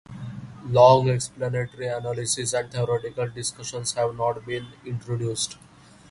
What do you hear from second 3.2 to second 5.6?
discussions have not been introduced.